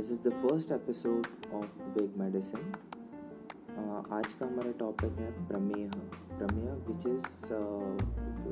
This 0.00 0.10
is 0.12 0.20
the 0.24 0.30
first 0.32 0.70
episode 0.72 1.26
of 1.54 1.72
big 1.94 2.12
medicine 2.18 2.60
आज 4.12 4.32
का 4.34 4.46
हमारा 4.46 4.70
टॉपिक 4.78 5.18
है 5.18 5.30
प्रमेह। 5.48 5.90
Prameha 6.38 6.70
which 6.86 7.06
is 7.06 7.52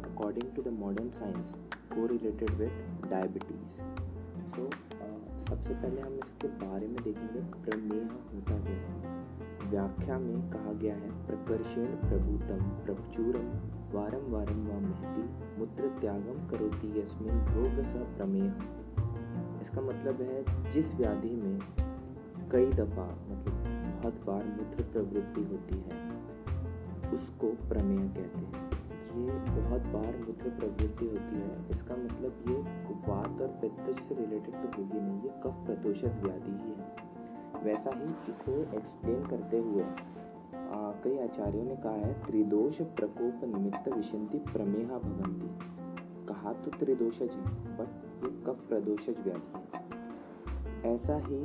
according 0.01 0.51
to 0.57 0.63
the 0.63 0.75
modern 0.81 1.09
science 1.11 1.55
को 1.93 2.07
related 2.07 2.51
with 2.51 3.09
diabetes 3.11 3.81
so 4.57 4.69
सबसे 5.47 5.75
पहले 5.75 6.01
हम 6.01 6.19
इसके 6.25 6.49
बारे 6.65 6.87
में 6.87 7.03
देखेंगे 7.05 7.41
प्रमेह 7.65 8.03
होता 8.33 8.59
क्या 8.67 8.77
है। 8.89 9.71
व्याख्या 9.71 10.19
में 10.19 10.51
कहा 10.51 10.73
गया 10.73 10.95
है, 10.95 11.11
प्रकर्षेण 11.27 11.95
प्रभुतम 12.03 12.69
प्रचुरम 12.85 13.49
वारम 13.97 14.31
वारम 14.35 14.61
व 14.67 14.81
महति 14.83 15.25
मूत्र 15.59 15.89
त्यागम 16.01 16.47
करोति 16.51 16.93
यस्मिन 17.01 17.41
रोग 17.55 17.83
स 17.85 18.05
प्रमेह। 18.17 18.53
इसका 19.69 19.81
मतलब 19.83 20.21
है 20.23 20.73
जिस 20.73 20.93
व्याधि 20.95 21.31
में 21.31 21.59
कई 22.53 22.67
दफ़ा 22.69 23.05
मतलब 23.31 23.57
बहुत 23.97 24.15
बार 24.27 24.45
मूत्र 24.47 24.85
प्रवृत्ति 24.93 25.43
होती 25.51 25.81
है 25.81 27.13
उसको 27.15 27.49
प्रमेह 27.69 28.07
कहते 28.15 28.45
हैं। 28.45 28.63
ये 29.19 29.35
बहुत 29.51 29.91
बार 29.93 30.17
मूत्र 30.19 30.51
प्रवृत्ति 30.51 31.07
होती 31.07 31.43
है 31.43 31.59
इसका 31.71 31.97
मतलब 31.97 32.45
ये 32.49 32.57
वात 33.09 33.43
और 33.43 33.53
पित्त 33.61 34.03
से 34.03 34.15
रिलेटेड 34.15 34.55
तो 34.55 34.73
होगी 34.79 35.01
नहीं 35.01 35.21
ये 35.23 35.35
कफ 35.45 35.63
प्रदोषक 35.67 36.19
व्याधि 36.25 36.57
ही 36.63 36.73
है। 36.73 37.65
वैसा 37.65 37.97
ही 37.97 38.11
इसे 38.33 38.59
एक्सप्लेन 38.79 39.25
करते 39.27 39.59
हुए 39.61 39.83
आ, 39.83 40.93
कई 41.05 41.19
आचार्यों 41.21 41.65
ने 41.65 41.77
कहा 41.77 42.07
है 42.07 42.13
त्रिदोष 42.27 42.81
प्रकोप 42.97 43.45
निमित्त 43.55 43.97
विशंति 43.97 44.39
प्रमेहा 44.53 44.99
भवंती। 44.99 45.57
कहा 46.29 46.53
तो 46.55 46.79
त्रिदोषज 46.79 47.35
है 47.35 47.77
बट 47.77 48.07
कफ 48.47 48.67
प्रदोषज 48.69 49.19
व्याधि। 49.25 50.89
ऐसा 50.89 51.17
ही 51.27 51.43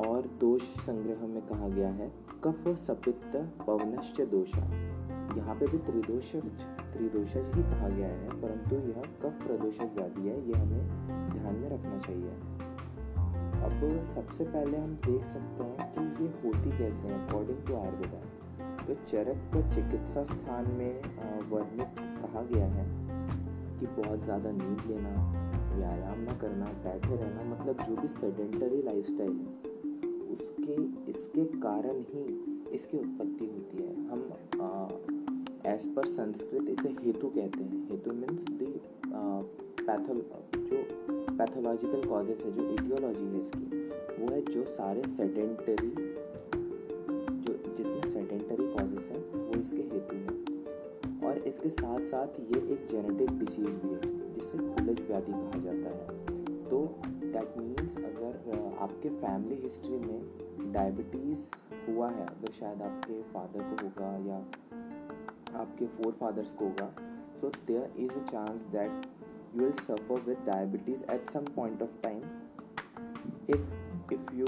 और 0.00 0.26
दोष 0.40 0.62
संग्रह 0.78 1.26
में 1.26 1.42
कहा 1.42 1.68
गया 1.68 1.88
है, 1.90 2.10
कफ 2.44 2.68
सपित्त 2.78 3.36
पवनश्च 3.66 4.20
दोषा। 4.30 4.64
यहाँ 5.36 5.54
पे 5.54 5.66
भी 5.66 5.78
त्रिदोषज 5.80 6.46
त्रिदोषज 6.92 7.54
ही 7.54 7.62
कहा 7.62 7.88
गया 7.88 8.08
है, 8.08 8.40
परंतु 8.40 8.76
यह 8.88 9.02
कफ 9.22 9.46
प्रदोषक 9.46 9.94
व्याधि 9.96 10.28
है, 10.28 10.36
ये 10.48 10.54
हमें 10.54 10.82
ध्यान 11.32 11.54
में 11.54 11.68
रखना 11.70 11.98
चाहिए। 11.98 12.62
अब 13.64 14.00
सबसे 14.04 14.44
पहले 14.44 14.76
हम 14.76 14.94
देख 15.06 15.26
सकते 15.26 15.64
हैं 15.64 15.92
कि 15.92 16.24
ये 16.24 16.30
होती 16.44 16.70
कैसे 16.78 17.08
है 17.08 17.26
अकॉर्डिंग 17.26 17.66
टू 17.66 17.76
आयुर्वेदा 17.76 18.20
तो 18.84 18.94
चरक 19.06 19.38
को 19.54 19.62
चिकित्सा 19.70 20.22
स्थान 20.24 20.70
में 20.70 20.94
वर्णित 21.50 22.00
कहा 22.00 22.42
गया 22.42 22.66
है 22.66 22.84
कि 23.78 23.86
बहुत 23.86 24.24
ज़्यादा 24.24 24.50
नींद 24.50 24.82
लेना 24.86 25.10
व्यायाम 25.76 26.20
ना 26.20 26.32
करना, 26.32 26.66
बैठे 26.84 27.16
रहना 27.16 27.42
मतलब 27.54 27.82
जो 27.82 27.96
भी 27.96 28.08
सेडेंटरी 28.08 28.82
लाइफस्टाइल 28.82 29.32
है, 29.32 29.74
उसके, 30.32 30.74
इसके 31.10 31.44
कारण 31.60 32.00
ही 32.08 32.22
इसकी 32.72 32.98
उत्पत्ति 32.98 33.46
होती 33.46 33.82
है। 33.82 33.94
हम 34.08 34.20
एज 35.66 35.94
पर 35.94 36.06
संस्कृत 36.06 36.68
इसे 36.70 36.88
हेतु 37.02 37.28
कहते 37.28 37.62
हैं। 37.64 37.88
हेतु 37.90 38.12
मीन्स 38.12 38.42
दी 38.52 38.66
पैथो 39.06 40.14
जो 40.56 40.82
पैथोलॉजिकल 41.36 42.04
कॉजेस 42.08 42.44
है, 42.44 42.52
जो 42.52 42.68
इटियोलॉजी 42.70 43.24
है 43.24 43.40
इसकी, 43.40 43.88
वो 44.18 44.32
है 44.32 44.40
जो 44.42 44.64
सारे 44.64 45.02
सेडेंटरी 45.02 45.90
जो 47.38 47.52
जितने 47.76 48.10
सेडेंटरी 48.10 48.66
कॉजेस 48.74 49.08
हैं, 49.12 49.22
वो 49.34 49.60
इसके 49.60 49.82
हेतु 49.94 50.16
हैं। 50.16 51.22
और 51.26 51.38
इसके 51.38 51.68
साथ 51.70 52.00
साथ 52.00 52.40
ये 52.40 52.60
एक 52.72 52.88
जेनेटिक 52.90 53.38
डिसीज़ 53.38 53.66
भी 53.66 53.94
है। 53.94 54.13
जिसे 54.54 54.74
कुलज 54.74 55.00
व्याधि 55.08 55.32
कहा 55.32 55.60
जाता 55.60 55.90
है। 55.90 56.68
तो 56.68 56.78
दैट 57.04 57.56
मीन्स 57.58 57.96
अगर 57.96 58.76
आपके 58.80 59.08
फैमिली 59.08 59.56
हिस्ट्री 59.62 59.98
में 59.98 60.72
डायबिटीज़ 60.72 61.46
हुआ 61.88 62.10
है, 62.10 62.26
अगर 62.26 62.52
शायद 62.52 62.82
आपके 62.82 63.22
फादर 63.22 63.62
को 63.62 63.84
होगा 63.84 64.12
या 64.28 64.36
आपके 65.60 65.86
फोर 65.86 66.12
फादर्स 66.12 66.52
को 66.52 66.64
होगा 66.64 66.90
so 67.40 67.48
there 67.66 67.94
is 67.98 68.12
a 68.12 68.24
chance 68.26 68.62
that 68.72 68.90
you 69.56 69.62
will 69.62 69.72
suffer 69.72 70.20
with 70.20 70.38
diabetes 70.46 71.04
at 71.10 71.28
some 71.28 71.44
point 71.56 71.82
of 71.82 72.00
time 72.02 72.22
if 73.50 74.14
if 74.14 74.34
you 74.34 74.46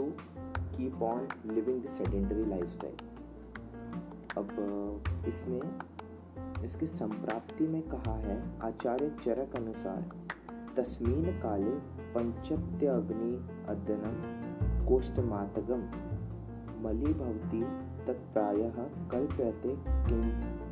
keep 0.76 1.02
on 1.02 1.28
living 1.46 1.82
the 1.82 1.90
sedentary 1.90 2.44
lifestyle 2.68 2.96
अब 4.36 4.48
इसमें 5.28 5.60
इसकी 6.64 6.86
संप्राप्ति 6.86 7.66
में 7.66 7.82
कहा 7.84 8.14
है, 8.18 8.36
आचार्य 8.62 9.10
चरक 9.24 9.56
अनुसार, 9.56 10.04
तस्मीन 10.76 11.24
काले 11.40 11.74
पंचत्य 12.14 12.86
अग्नि 12.88 13.34
अध्ययनम 13.68 14.86
कोष्ठमातगम। 14.88 15.82
मली 16.78 17.12
भवती 17.14 17.62
तत्प्राय 18.06 18.72
कल्प्यते 19.12 19.76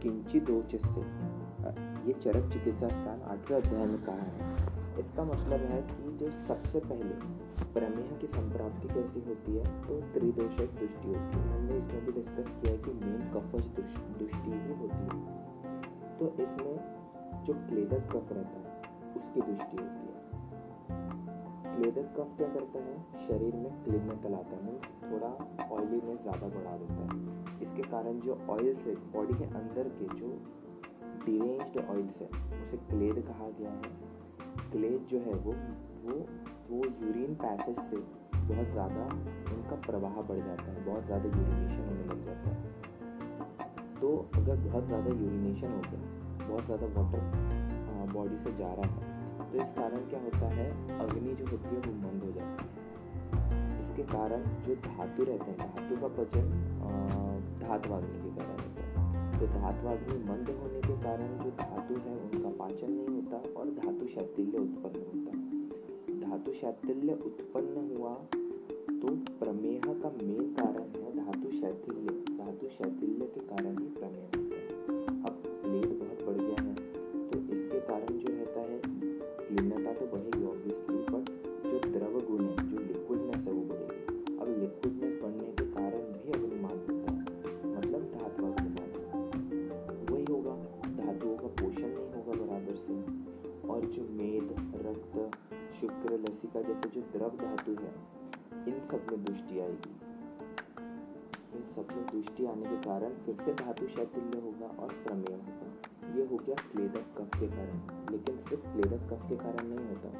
किंचिदोच 0.02 0.74
से 0.76 1.00
ये 2.06 2.12
चरक 2.14 2.52
चिकित्सा 2.52 2.88
स्थान 2.88 3.20
आठवें 3.24 3.56
अध्याय 3.56 3.86
में 3.86 4.02
कहा 4.04 4.14
है। 4.14 5.00
इसका 5.00 5.24
मतलब 5.24 5.60
है 5.70 5.80
कि 5.82 6.16
जो 6.18 6.30
सबसे 6.42 6.80
पहले 6.80 7.14
प्रमेह 7.74 8.16
की 8.20 8.26
संप्राप्ति 8.26 8.88
कैसी 8.88 9.20
होती 9.20 9.56
है 9.56 9.64
तो 9.82 10.00
त्रिदोषक 10.12 10.78
दृष्टि 10.80 11.08
होती 11.08 11.38
है। 11.38 11.52
हमने 11.52 11.78
इसमें 11.78 12.04
भी 12.06 12.12
डिस्कस 12.12 12.50
किया 12.50 12.72
है 12.72 12.78
कि 12.78 12.92
मेन 13.00 13.22
कफज 13.34 13.66
दृष्टि 13.78 14.50
ही 14.50 14.74
होती 14.80 15.04
है। 15.04 15.43
तो 16.18 16.28
इसमें 16.42 17.44
जो 17.46 17.54
क्लेदर 17.68 18.00
कफ 18.12 18.32
रहता 18.32 18.58
है, 18.58 18.72
उसकी 19.16 19.40
दृष्टि 19.40 19.76
होती 19.76 20.04
है। 20.06 20.12
क्लेदर 21.66 22.02
कफ 22.16 22.36
क्या 22.36 22.48
करता 22.48 22.78
है? 22.78 22.96
शरीर 23.20 23.54
में 23.54 23.70
क्लीननेस 23.84 24.24
लाता 24.26 24.56
है 24.56 24.64
मीन्स 24.64 24.84
थोड़ा 25.02 25.30
ऑयलीनेस 25.72 26.20
ज़्यादा 26.22 26.48
बढ़ा 26.48 26.76
देता 26.76 27.02
है। 27.04 27.62
इसके 27.62 27.82
कारण 27.90 28.20
जो 28.20 28.38
ऑयल्स 28.50 28.86
है 28.86 28.94
बॉडी 29.12 29.34
के 29.34 29.44
अंदर 29.60 29.88
के 29.98 30.06
जो 30.18 30.28
डिरेंज्ड 31.24 31.78
ऑयल्स 31.80 32.20
है, 32.22 32.28
उसे 32.62 32.76
क्लेद 32.90 33.24
कहा 33.28 33.48
गया 33.58 33.70
है। 33.70 34.70
क्लेद 34.70 35.06
जो 35.10 35.18
है 35.18 35.34
वो 35.36 35.54
वो 36.04 36.18
वो 36.70 36.76
यूरिन 36.76 37.34
पैसेज 37.34 37.78
से 37.80 37.96
बहुत 38.36 38.70
ज़्यादा 38.70 39.04
उनका 39.54 39.76
प्रवाह 39.86 40.20
बढ़ 40.22 40.38
जाता 40.38 40.64
है, 40.64 40.84
बहुत 40.84 41.04
ज़्यादा 41.06 41.28
यूरिनेशन 41.28 41.84
होने 41.84 42.04
लग 42.04 42.24
जाता 42.24 42.50
है। 42.50 42.72
तो 44.04 44.10
अगर 44.36 44.56
बहुत 44.62 44.86
ज़्यादा 44.86 45.10
यूरिनेशन 45.10 45.70
हो 45.72 45.80
गया 45.82 46.46
बहुत 46.46 46.64
ज़्यादा 46.64 46.86
वाटर 46.96 48.10
बॉडी 48.12 48.36
से 48.38 48.50
जा 48.56 48.72
रहा 48.72 48.88
है 48.94 49.04
तो 49.52 49.60
इस 49.62 49.70
कारण 49.76 50.02
क्या 50.10 50.20
होता 50.20 50.48
है, 50.48 50.66
अग्नि 50.98 51.32
जो 51.34 51.46
होती 51.46 51.68
है 51.68 51.80
वो 51.86 51.92
मंद 52.00 52.24
हो 52.24 52.32
जाती 52.32 52.64
है। 52.64 53.78
इसके 53.80 54.02
कारण 54.10 54.44
जो 54.66 54.74
धातु 54.86 55.24
रहते 55.24 55.50
हैं, 55.50 55.56
धातु 55.60 55.96
का 56.02 56.08
पचन 56.18 56.50
धातवाग्नि 57.62 58.20
के 58.24 58.34
कारण 58.36 58.60
होता 58.60 58.82
है। 58.82 59.38
तो 59.38 59.46
धातवाग्नि 59.54 60.18
मंद 60.28 60.50
होने 60.60 60.80
के 60.88 60.96
कारण 61.02 61.32
जो 61.38 61.50
धातु 61.62 61.94
है, 62.06 62.14
उनका 62.18 62.50
पाचन 62.60 62.92
नहीं 62.92 63.08
होता 63.16 63.60
और 63.60 63.70
धातु 63.80 64.06
शैथिल्य 64.14 64.58
उत्पन्न 64.58 65.06
होता 65.08 65.30
धातु 66.26 66.52
शैथिल्य 66.60 67.18
उत्पन्न 67.26 67.88
हुआ 67.96 68.14
तो 69.00 69.16
प्रमेह 69.40 69.92
का 69.94 70.12
मेन 70.20 70.54
कारण 70.60 70.88
है 71.00 71.16
धातु 71.16 71.50
शैथिल्य 71.50 72.20
धातु 72.36 72.68
शैथिल्य 72.68 73.26
के 73.34 73.40
कारण 73.46 73.76
के 107.44 107.56
कारण, 107.56 107.80
लेकिन 108.10 108.36
सिर्फ़ 108.38 108.66
क्लेदक 108.66 109.08
कफ 109.12 109.28
के 109.28 109.36
कारण 109.36 109.68
नहीं 109.68 109.86
होता। 109.88 110.10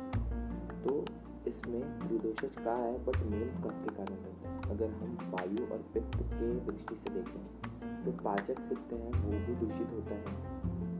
तो 0.83 1.05
इसमें 1.47 1.83
त्रिदोषज 1.99 2.57
कहा 2.57 2.75
है 2.75 2.99
बट 3.05 3.17
मेन 3.25 3.49
कफ 3.63 3.79
के 3.85 3.95
कारण 3.95 4.19
होता 4.25 4.49
है। 4.49 4.71
अगर 4.71 4.91
हम 4.91 5.17
वायु 5.33 5.67
और 5.73 5.85
पित्त 5.95 6.17
के 6.17 6.49
दृष्टि 6.61 6.95
से 6.95 7.15
देखें 7.15 8.05
तो 8.05 8.13
पाचक 8.25 8.59
पित्त 8.61 8.93
है, 8.93 9.11
वो 9.11 9.31
भी 9.47 9.55
दूषित 9.55 9.93
होता 9.93 10.15
है, 10.15 10.35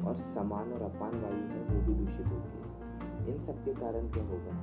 और 0.03 0.17
समान 0.17 0.73
और 0.73 0.83
अपान 0.83 1.21
वायु 1.21 1.45
है, 1.53 1.63
वो 1.65 1.81
भी 1.83 1.95
दूषित 1.95 2.27
होती 2.27 2.59
है। 2.59 3.35
इन 3.35 3.43
सब 3.43 3.65
के 3.65 3.75
कारण 3.75 4.11
क्या 4.11 4.25
होगा? 4.25 4.59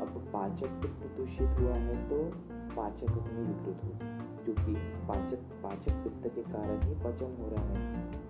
अब 0.00 0.24
पाचक 0.32 0.80
पित्त 0.82 1.06
दूषित 1.16 1.58
हुआ 1.60 1.74
है 1.74 2.08
तो 2.08 2.24
पाचक 2.76 3.04
अग्नि 3.04 3.44
विकृत 3.44 3.84
होगी। 3.84 4.27
क्योंकि 4.48 4.74
पाचक 5.08 5.40
पाचक 5.62 5.96
पित्त 6.02 6.26
के 6.34 6.42
कारण 6.42 6.78
ही 6.82 6.94
पचन 7.00 7.32
हो 7.38 7.48
रहा 7.48 7.64
है। 7.70 7.80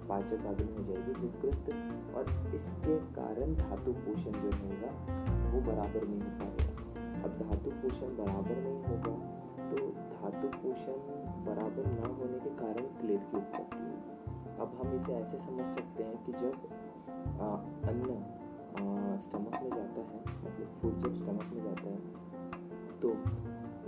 पाचक 0.08 0.46
अग्नि 0.46 0.72
हो 0.72 0.82
जाएगी 0.84 1.12
विकृत 1.20 1.68
और 2.16 2.30
इसके 2.54 2.96
कारण 3.14 3.54
धातु 3.56 3.92
पोषण 3.98 4.32
जो 4.34 4.50
होगा, 4.58 4.90
वो 5.52 5.60
बराबर 5.62 6.06
नहीं 6.06 6.20
हो 6.20 6.32
पाएगा। 6.38 7.22
अब 7.24 7.38
धातु 7.40 7.70
पोषण 7.82 8.16
बराबर 8.16 8.56
नहीं 8.58 8.82
होगा 8.84 9.14
तो 9.70 9.86
धातु 10.10 10.48
पोषण 10.58 10.98
बराबर 11.46 11.86
न 11.92 12.10
होने 12.12 12.38
के 12.40 12.50
कारण 12.58 12.90
क्लेद 13.00 13.22
की 13.30 13.36
उत्पत्ति 13.36 13.78
होगी। 13.78 14.60
अब 14.60 14.78
हम 14.80 14.96
इसे 14.96 15.12
ऐसे 15.14 15.38
समझ 15.38 15.66
सकते 15.74 16.04
हैं 16.04 16.24
कि 16.24 16.32
जब 16.32 16.54
अन्न 17.88 18.20
स्टमक 19.22 19.60
में 19.62 19.70
जाता 19.70 20.00
है 20.02 20.20
मतलब 20.44 20.78
फ़ूड 20.80 20.98
जब 20.98 21.14
स्टमक 21.14 21.54
में 21.54 21.62
जाता 21.64 21.88
है 21.88 22.00
तो 23.02 23.08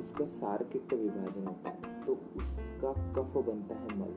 उसका 0.00 0.24
सारकिट 0.26 0.92
विभाजन 0.94 1.46
होता 1.46 1.70
है। 1.70 1.98
तो 2.06 2.12
उसका 2.36 2.92
कफ 3.16 3.36
बनता 3.46 3.74
है 3.76 3.98
मल। 3.98 4.14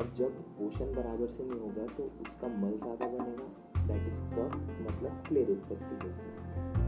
अब 0.00 0.12
जब 0.18 0.40
पोषण 0.56 0.92
बराबर 0.94 1.28
से 1.28 1.44
नहीं 1.44 1.60
होगा 1.60 1.86
तो 1.96 2.10
उसका 2.22 2.48
मल 2.56 2.76
ज़्यादा 2.78 3.06
बनेगा। 3.08 3.46
दैट 3.86 4.06
इज़ 4.08 4.22
कफ 4.34 4.56
मतलब 4.86 5.22
क्लेद 5.28 5.50
उत्पत्ति 5.50 5.94
होगी 6.02 6.34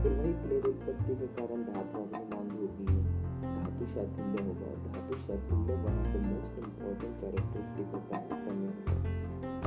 फिर 0.03 0.13
वही 0.13 0.33
क्लेद 0.43 0.67
उत्पत्ति 0.67 1.15
के 1.17 1.27
कारण 1.37 1.63
धातु 1.65 2.03
अग्नि 2.03 2.25
मांग 2.35 2.51
होगी। 2.53 2.87
धातु 3.43 3.87
शैथिल्य 3.95 4.43
होगा 4.49 4.75
धातु 4.87 5.19
शैथिल्य 5.21 5.75
वहाँ 5.85 6.05
पे 6.13 6.21
मोस्ट 6.21 6.59
इम्पोर्टेंट 6.59 7.21
कैरेक्टरिस्टिक 7.21 7.95
होता 7.95 8.19
है। 8.19 8.45
प्रमेय 8.45 8.73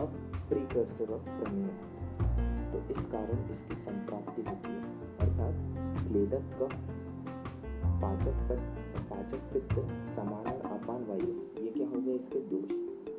अब 0.02 0.20
प्रीकर्सर 0.50 1.14
ऑफ़ 1.14 1.30
प्रमेय 1.32 1.70
तो 2.72 2.80
इस 2.92 3.06
कारण 3.12 3.50
इसकी 3.52 3.76
संप्राप्ति 3.82 4.42
होती 4.50 4.72
है। 4.72 4.82
अर्थात 5.20 5.56
क्लेदक 6.08 6.58
कफ 6.62 6.74
पाचक 8.02 8.52
पाचक 9.10 9.54
पित्त 9.54 9.74
समान 10.16 10.46
और 10.46 10.72
अपान 10.72 11.04
वायु। 11.04 11.64
ये 11.66 11.72
क्या 11.72 11.88
हो 11.88 12.02
गए 12.02 12.14
इसके 12.14 12.40
दोष? 12.40 12.72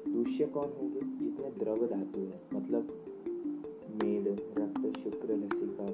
दूष्य 0.08 0.46
कौन 0.46 0.72
होंगे? 0.80 1.00
जितने 1.00 1.50
द्रव 1.50 1.86
धातु 1.86 2.20
है 2.20 2.40
मतलब 2.54 2.88
मेद, 4.02 4.28
रक्त, 4.58 4.98
शुक्र, 4.98 5.36
लसिका 5.36 5.86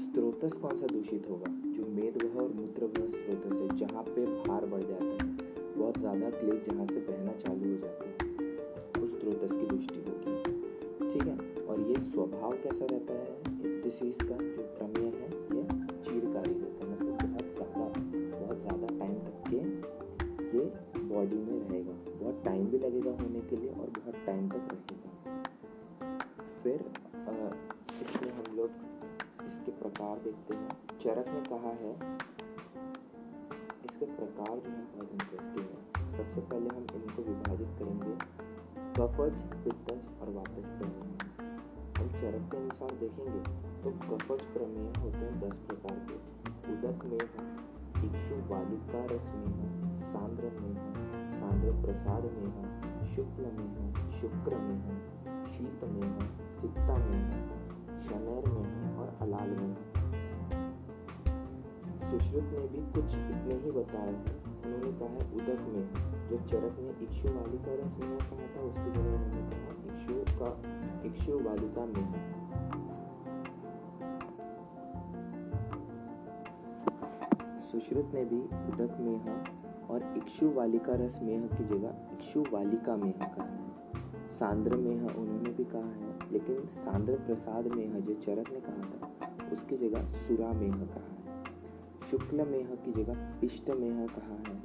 स्रोतस 0.00 0.52
कौन 0.52 0.76
सा 0.76 0.86
दूषित 0.86 1.26
होगा? 1.30 1.52
जो 1.66 1.86
मेद 1.86 2.22
वह 2.22 2.42
और 2.42 2.52
मूत्र 2.52 2.84
वह 2.84 3.06
स्रोतस 3.06 3.60
है, 3.60 3.76
जहाँ 3.76 4.02
पे 4.02 4.26
भार 4.26 4.66
बढ़ 4.66 4.82
जाता 4.82 5.04
है। 5.04 5.36
बहुत 5.76 5.98
ज़्यादा 5.98 6.30
क्लेश 6.30 6.62
जहाँ 6.70 6.86
से 6.86 7.00
बहना 7.00 7.32
चालू 7.32 7.70
हो 7.70 7.76
जाता 7.76 8.04
है। 8.04 9.04
उस 9.04 9.20
स्रोतस 9.20 9.50
की 9.50 9.66
दृष्टि 9.66 9.98
होगी। 9.98 11.12
ठीक 11.12 11.26
है? 11.26 11.64
और 11.64 11.80
ये 11.80 11.94
स्वभाव 11.94 12.52
कैसा 12.52 12.86
रहता 12.90 13.14
है? 13.14 13.40
इस 13.64 13.84
डिसीज 13.84 14.16
का 14.22 14.45
प्रकार 34.16 34.54
जो 34.56 34.70
है 34.70 34.82
बहुत 34.92 35.12
इंटरेस्टिंग 35.12 35.66
है। 35.66 35.80
सबसे 36.16 36.40
पहले 36.50 36.68
हम 36.68 36.86
इनको 36.96 37.22
विभाजित 37.22 37.70
करेंगे। 37.78 38.14
कफज, 38.98 39.34
पित्तज 39.64 40.20
और 40.20 40.30
वातज 40.34 40.66
प्रमेय। 40.78 41.16
हम 41.98 42.08
चरक 42.10 42.50
के 42.50 42.56
अनुसार 42.56 42.90
देखेंगे 43.00 43.40
तो 43.82 43.90
कफज 44.06 44.44
प्रमेय 44.54 44.92
होते 44.98 45.18
हैं 45.18 45.40
दस 45.40 45.58
प्रकार 45.68 45.98
के। 46.08 46.16
उदक 46.72 47.04
में 47.04 47.18
है 47.34 47.44
इक्षु 48.06 48.36
बालिका 48.48 49.02
रस 49.10 49.28
में 49.34 49.52
है, 49.52 49.68
सांद्र 50.02 50.50
में 50.56 50.72
है, 50.74 50.90
सांद्र 51.34 51.70
प्रसाद 51.82 52.24
में 52.34 52.48
है, 52.56 52.64
शुक्ल 53.14 53.52
में 53.56 53.68
है, 53.68 53.86
शुक्र 54.20 54.58
में 54.58 54.76
है, 54.84 54.96
शीत 55.46 55.84
में 55.84 56.08
है, 56.08 56.26
सिक्ता 56.60 56.96
में 56.96 57.22
है, 57.22 57.40
शनैर 58.02 58.48
में 58.50 58.64
है 58.64 58.96
और 58.96 59.16
अलाल 59.22 59.50
में 59.50 59.74
सुश्रुत 62.10 62.44
ने 62.44 62.66
भी 62.68 62.80
कुछ 62.92 63.14
इतने 63.14 63.54
ही 63.54 63.70
बताया 63.70 64.04
है 64.04 64.36
उन्होंने 64.66 64.92
कहा, 64.92 65.16
उदक 65.36 65.60
में। 65.72 65.84
जो 66.28 66.36
चरक 66.48 66.76
ने 66.80 66.90
इक्षु 67.04 67.28
वालिका 67.28 67.74
रस 67.74 67.98
में 67.98 68.18
कहा 68.18 68.46
था, 68.46 68.60
उसकी 68.60 68.90
जगह 68.90 69.14
उन्होंने 69.14 69.42
कहा, 69.50 69.70
इक्षु 69.86 70.14
का, 70.38 70.48
इक्षु 71.06 71.38
वालिका 71.48 71.84
में 71.86 72.06
सुश्रुत 77.60 78.10
ने 78.14 78.24
भी 78.24 78.40
उदक 78.40 78.96
में 79.00 79.18
और 79.86 80.14
इक्षु 80.16 80.50
वालिका 80.50 80.94
रस 80.94 81.18
मेह 81.22 81.46
की 81.46 81.64
जगह 81.64 81.94
इक्षु 82.12 82.44
वालिका 82.52 82.96
मेह 82.96 83.12
कहा 83.12 83.44
है। 83.44 84.32
सांद्र 84.32 84.76
मेह 84.76 85.02
उन्होंने 85.02 85.50
भी 85.50 85.64
कहा 85.64 85.92
है, 85.92 86.32
लेकिन 86.32 86.66
सांद्र 86.66 87.14
प्रसाद 87.14 87.66
मेह 87.66 87.98
जो 87.98 88.14
चरक 88.14 88.52
ने 88.52 88.60
कहा 88.60 88.84
था, 88.92 89.52
उसकी 89.52 89.76
जगह 89.76 90.08
सुरा 90.08 90.52
मेह 90.52 90.72
कहा 90.72 91.10
है। 91.10 91.15
शुक्ल 92.10 92.36
मेह 92.36 92.74
की 92.74 92.92
जगह 92.92 93.14
पिष्ट 93.40 93.70
मेह 93.70 94.06
कहा 94.06 94.34
है। 94.34 94.60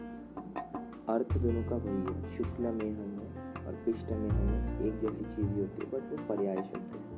अर्थ 1.10 1.38
दोनों 1.38 1.64
का 1.64 1.76
वही 1.76 2.14
है। 2.14 2.38
शुक्ल 2.38 2.64
मेह 2.64 2.98
में 2.98 3.66
और 3.68 3.74
पिष्ट 3.86 4.12
मेह 4.12 4.34
में 4.34 4.80
एक 4.80 5.00
जैसी 5.00 5.26
चीज़ 5.26 5.50
ही 5.50 5.60
होती 5.60 5.86
है, 5.86 5.92
बट 5.92 6.12
वो 6.12 6.36
पर्याय 6.36 6.56
शब्द 6.56 6.96
है। 6.96 7.12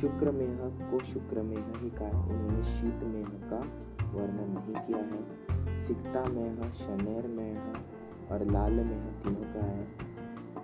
शुक्र 0.00 0.30
मेह 0.30 0.90
को 0.90 0.98
शुक्र 1.04 1.42
मेह 1.42 1.64
ही 1.76 1.90
कहा 1.90 2.26
उन्होंने 2.26 2.62
शीत 2.62 3.02
मेह 3.02 3.26
का 3.28 3.58
वर्णन 4.14 4.50
नहीं 4.50 4.86
किया 4.86 4.98
है। 4.98 5.76
सिकता 5.76 6.24
मेह, 6.24 6.72
शनेर 6.72 7.26
मेह 7.26 7.58
और 8.32 8.50
लाल 8.50 8.72
मेह 8.72 9.06
तीनों 9.06 9.54
का 9.54 9.66
है। 9.66 9.88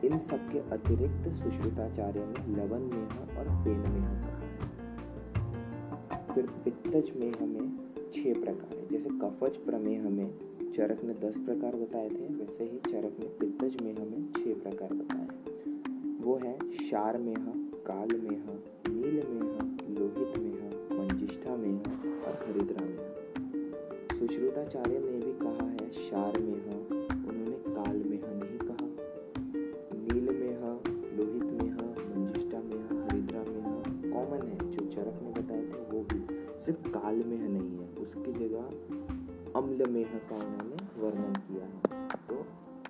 इन 0.04 0.18
सब 0.18 0.50
के 0.50 0.58
अतिरिक्त 0.58 1.36
सुश्रुताचार्य 1.36 2.20
ने 2.20 2.56
लवन 2.56 2.80
मेह 2.80 3.38
और 3.38 3.64
पेन 3.64 3.78
मेह 3.78 4.08
कहा 4.08 4.36
फिर 6.34 6.46
पित्तज 6.46 7.12
मेह 7.16 7.46
में 7.46 7.86
छह 8.14 8.44
प्रकार 8.44 8.85
जैसे 8.96 9.10
कफज 9.10 9.56
प्रमेह 9.56 10.08
में 10.08 10.30
चरक 10.76 11.04
ने 11.04 11.14
दस 11.14 11.38
प्रकार 11.38 11.76
बताए 11.76 12.08
थे, 12.08 12.26
वैसे 12.34 12.64
ही 12.64 12.78
चरक 12.78 13.16
ने 13.20 13.26
पित्तज 13.26 13.82
मेह 13.82 13.94
में 13.94 14.32
छह 14.32 14.70
प्रकार 14.70 14.94
बताए 14.94 15.28
वो 16.24 16.36
है 16.36 16.72
शार 16.72 17.18
मेह, 17.18 17.44
काल 17.86 18.08
मेह, 18.20 18.42
नील 18.88 19.22
मेह, 19.28 19.58
लोहित 19.98 20.38
मेह, 20.38 20.96
मंजिष्ठा 20.98 21.56
मेह 21.56 21.78
और 22.24 22.44
हरिद्रा 22.48 22.84
मेह। 22.84 24.18
सुश्रुताचार्य 24.18 24.98
ने 24.98 25.18
भी 25.18 25.32
कहा 25.32 25.68
है 25.70 25.90
शार 25.90 26.40
मेह 26.40 26.66
सिर्फ़ 27.56 27.68
काल 27.68 27.96
में 27.96 28.18
है, 34.38 34.70
जो 34.70 34.86
चरक 34.86 35.20
ने 35.22 35.42
बताए 35.42 35.62
थे, 35.62 35.90
वो 35.90 36.02
भी 36.02 36.26
सिर्फ़ 36.60 36.88
कालमेह 36.88 37.48
नहीं। 37.48 37.56
है 37.60 37.65
उसकी 38.06 38.32
जगह 38.32 39.58
अम्ल 39.58 39.88
मेह 39.90 40.18
का 40.30 40.36
उन्होंने 40.36 40.76
वर्णन 41.00 41.32
किया 41.46 41.66
है। 41.66 42.08
तो 42.28 42.34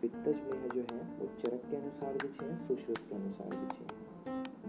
पित्तज 0.01 0.41
मेह 0.49 0.67
जो 0.75 0.81
है, 0.81 1.01
वो 1.19 1.27
चरक 1.41 1.63
के 1.71 1.77
अनुसार 1.77 2.13
भी 2.15 2.29
छे, 2.29 2.49
सुश्रुत 2.67 2.99
के 2.99 3.15
अनुसार 3.15 3.51
भी 3.51 3.69
छे। 3.77 3.87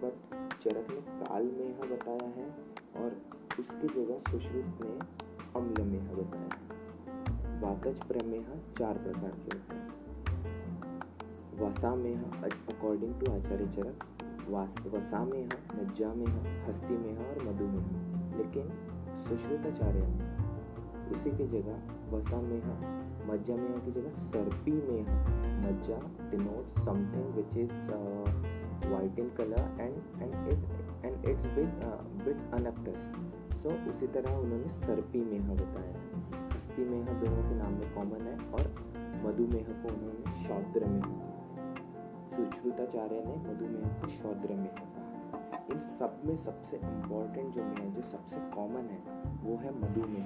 बट 0.02 0.36
चरक 0.64 0.92
ने 0.92 1.02
काल 1.22 1.44
मेह 1.58 1.80
बताया 1.96 2.30
है 2.30 2.48
और 2.96 3.22
उसकी 3.60 3.88
जगह 3.88 4.32
सुश्रुत 4.32 4.82
ने 4.82 4.94
अम्ल 5.56 5.84
मेह 5.84 6.14
बताया 6.14 6.50
है। 6.54 7.62
वातज 7.62 8.00
प्रमेह 8.08 8.48
चार 8.80 8.98
प्रकार 8.98 9.32
के 9.32 9.58
होते 9.58 9.76
हैं। 9.76 9.96
वसा 11.62 11.96
मेह 11.96 12.22
अकॉर्डिंग 12.44 13.20
टू 13.20 13.32
आचार्य 13.32 13.68
चरक, 13.68 14.04
वसा 14.96 15.24
मेह 15.26 15.50
मज्जा 15.76 16.14
मेह 16.14 16.36
हस्ती 16.68 16.98
मेह 16.98 17.20
और 17.20 17.44
मधुमेह 17.48 18.38
लेकिन 18.38 18.70
सुश्रुताचार्य 19.24 20.36
उसी 21.12 21.32
की 21.32 21.48
जगह 21.48 21.78
वसा 22.12 22.42
में 22.42 22.62
है, 22.62 22.76
मज्जा 23.28 23.56
में 23.56 23.80
की 23.86 23.92
जगह 23.92 24.12
सर्पी 24.26 24.72
में 24.72 25.04
है। 25.04 25.18
Majja 25.62 26.00
denote 26.32 26.80
something 26.84 27.34
which 27.36 27.58
is 27.58 27.92
white 28.86 29.20
in 29.20 29.30
colour 29.38 29.64
and 29.82 29.96
and 30.22 30.34
is 30.52 30.66
and 31.06 31.26
it's 31.30 31.46
bit 31.56 31.84
bit 32.26 32.40
unctuous 32.60 33.00
so 33.62 33.70
उसी 33.92 34.08
तरह 34.08 34.36
उन्होंने 34.38 34.70
सर्पी 34.82 35.22
मेह 35.32 35.48
बताया। 35.54 35.96
हस्ती 36.54 36.86
मेह 36.90 37.06
दोनों 37.22 37.44
के 37.50 37.56
नाम 37.56 37.74
में 37.74 37.94
कॉमन 37.94 38.28
है 38.28 38.36
और 38.52 38.66
मधुमेह 39.24 39.68
को 39.72 39.94
उन्होंने 39.94 40.44
शौद्र 40.44 40.86
में 40.86 41.02
सुश्रुताचार्य 42.36 43.24
ने 43.26 43.36
मधुमेह 43.48 43.88
को 44.02 44.10
शौद्र 44.12 44.54
में 44.54 44.72
इन 45.72 45.80
सब 45.82 46.22
में 46.26 46.36
सबसे 46.38 46.78
इम्पोर्टेंट 46.78 47.54
जो 47.56 47.64
में 47.64 47.94
जो 47.94 48.02
सबसे 48.10 48.38
कॉमन 48.56 48.90
है, 48.92 49.00
वो 49.44 49.56
है 49.58 49.72
मधुमेह 49.80 50.26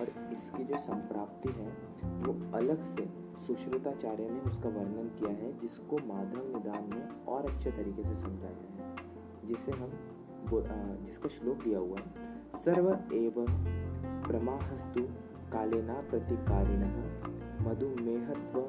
और 0.00 0.28
इसकी 0.32 0.64
जो 0.64 0.76
संप्राप्ति 0.76 1.48
है, 1.48 1.68
वो 2.04 2.56
अलग 2.56 2.84
से 2.96 3.08
सुश्रुताचार्य 3.46 4.28
ने 4.30 4.40
उसका 4.40 4.68
वर्णन 4.68 5.10
किया 5.18 5.30
है, 5.30 5.58
जिसको 5.58 5.96
माधव 5.96 6.52
निदान 6.54 6.98
में 6.98 7.24
और 7.24 7.46
अच्छे 7.50 7.70
तरीके 7.70 8.02
से 8.02 8.14
समझाया 8.14 8.84
है। 8.84 8.96
जिसे 9.46 9.72
हम 9.72 9.90
जिसका 11.06 11.28
श्लोक 11.28 11.56
दिया 11.56 11.78
हुआ 11.78 11.98
है, 11.98 12.12
सर्व 12.56 13.14
एव 13.14 13.34
प्रमाहस्तु 14.28 15.00
कालेना 15.52 15.94
प्रतिकारिण 15.94 16.82
मधुमेहत्व 17.68 18.60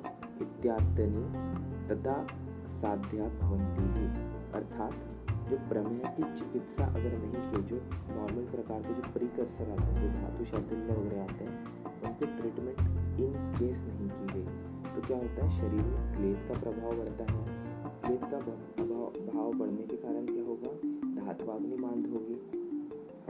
इत्यादि 0.41 1.05
तदा 1.89 2.27
साध्या 2.65 3.23
भवंती 3.23 4.05
अर्थात 4.51 4.93
जो 5.49 5.57
प्रमेह 5.57 6.09
की 6.17 6.23
चिकित्सा 6.23 6.85
अगर 6.85 7.17
नहीं 7.17 7.51
की 7.51 7.69
जो 7.69 7.81
नॉर्मल 8.15 8.43
प्रकार 8.43 8.81
के 8.81 8.93
जो 8.93 9.01
प्रीकर्सर 9.01 9.71
आते 9.71 9.81
हैं, 9.81 10.01
जो 10.01 10.19
धातु 10.19 10.45
शैथिल्य 10.45 10.93
वगैरह 10.93 11.23
आते 11.23 11.43
हैं, 11.43 11.83
उनके 11.85 12.25
ट्रीटमेंट 12.25 12.79
इन 13.19 13.53
केस 13.59 13.81
नहीं 13.81 14.09
की 14.09 14.33
गई। 14.33 14.45
तो 14.95 15.07
क्या 15.07 15.17
होता 15.17 15.45
है? 15.45 15.57
शरीर 15.57 15.81
में 15.81 16.17
क्लेद 16.17 16.37
का 16.47 16.59
प्रभाव 16.59 16.91
बढ़ता 16.91 17.33
है। 17.33 17.45
क्लेद 18.01 18.21
का 18.21 18.39
प्रभाव, 18.39 19.33
भाव 19.33 19.53
बढ़ने 19.53 19.81
के 19.81 19.95
कारण 19.95 20.25
क्या 20.25 20.43
होगा? 20.43 20.99
धातुवाग्नि 21.25 21.75
मांद 21.75 22.07
होगी। 22.07 22.59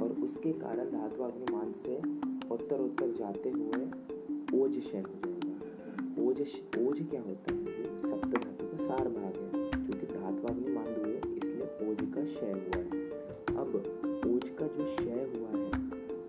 और 0.03 0.11
उसके 0.11 0.51
कारण 0.51 0.85
धातुवाग्नि 0.85 1.45
मांद 1.53 1.75
से 1.75 1.97
उत्तर 2.49 2.79
उत्तर 2.79 3.11
जाते 3.11 3.49
हुए 3.49 3.91
ओज 4.61 4.79
क्षय 4.79 4.99
हो 4.99 5.19
जाएगा। 5.25 6.23
ओज 6.23 6.41
ओज 6.87 7.07
क्या 7.09 7.21
होता 7.21 7.53
है? 7.53 7.99
सप्त 7.99 8.45
धातु 8.45 8.67
का 8.67 8.77
सार 8.77 9.07
भाग 9.07 9.55
है। 9.55 9.58
क्षय 12.29 12.51
हुआ 12.55 12.79
है। 12.79 12.87
अब 13.57 13.75
ओज 14.25 14.49
का 14.59 14.67
जो 14.67 14.83
क्षय 14.85 15.21
हुआ 15.31 15.51
है 15.51 15.69